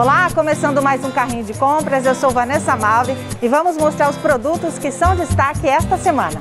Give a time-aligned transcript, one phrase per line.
[0.00, 2.06] Olá, começando mais um carrinho de compras.
[2.06, 6.40] Eu sou Vanessa Malve e vamos mostrar os produtos que são destaque esta semana.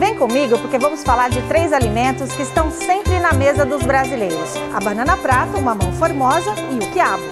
[0.00, 4.52] Vem comigo porque vamos falar de três alimentos que estão sempre na mesa dos brasileiros:
[4.74, 7.22] a banana prata, o mamão formosa e o quiabo.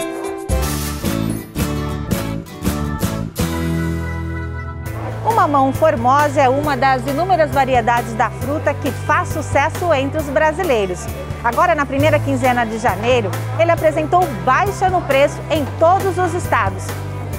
[5.29, 10.27] O mamão formosa é uma das inúmeras variedades da fruta que faz sucesso entre os
[10.27, 11.05] brasileiros.
[11.43, 16.85] Agora, na primeira quinzena de janeiro, ele apresentou baixa no preço em todos os estados.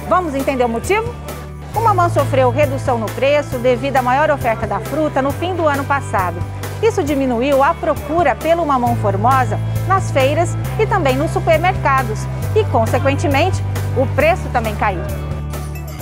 [0.08, 1.14] Vamos entender o motivo?
[1.74, 5.68] O mamão sofreu redução no preço devido à maior oferta da fruta no fim do
[5.68, 6.36] ano passado.
[6.82, 10.50] Isso diminuiu a procura pelo mamão formosa nas feiras
[10.80, 13.62] e também nos supermercados e, consequentemente,
[13.96, 15.31] o preço também caiu.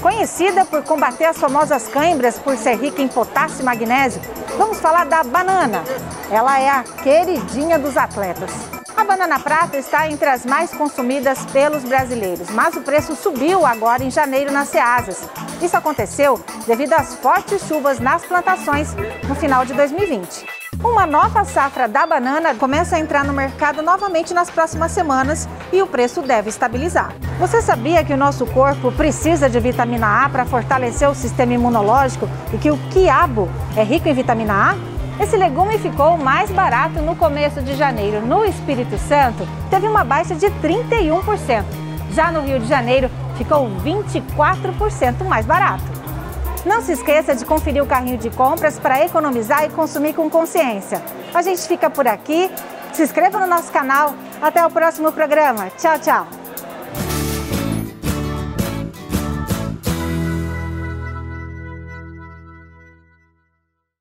[0.00, 4.20] Conhecida por combater as famosas cãibras por ser rica em potássio e magnésio,
[4.56, 5.84] vamos falar da banana.
[6.30, 8.50] Ela é a queridinha dos atletas.
[8.96, 14.02] A banana prata está entre as mais consumidas pelos brasileiros, mas o preço subiu agora
[14.02, 15.28] em janeiro nas Ceasas.
[15.60, 18.94] Isso aconteceu devido às fortes chuvas nas plantações
[19.28, 20.59] no final de 2020.
[20.82, 25.82] Uma nova safra da banana começa a entrar no mercado novamente nas próximas semanas e
[25.82, 27.12] o preço deve estabilizar.
[27.38, 32.26] Você sabia que o nosso corpo precisa de vitamina A para fortalecer o sistema imunológico
[32.54, 35.22] e que o quiabo é rico em vitamina A?
[35.22, 38.24] Esse legume ficou mais barato no começo de janeiro.
[38.24, 41.62] No Espírito Santo, teve uma baixa de 31%.
[42.12, 45.89] Já no Rio de Janeiro, ficou 24% mais barato.
[46.64, 51.02] Não se esqueça de conferir o carrinho de compras para economizar e consumir com consciência.
[51.32, 52.50] A gente fica por aqui.
[52.92, 54.14] Se inscreva no nosso canal.
[54.42, 55.70] Até o próximo programa.
[55.78, 56.39] Tchau, tchau.